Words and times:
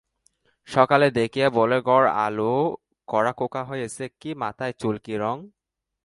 সকলে 0.67 1.07
দেখিয়া 1.11 1.47
বলে, 1.49 1.77
ঘর-আলো-করা 1.81 3.31
খোকা 3.31 3.61
হয়েছে, 3.63 4.03
কি 4.21 4.29
মাথায় 4.35 4.73
চুল, 4.79 4.95
কি 5.03 5.13
রং! 5.17 5.35